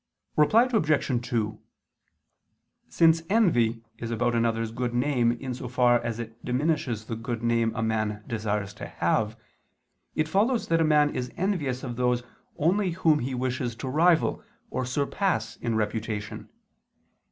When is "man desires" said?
7.83-8.73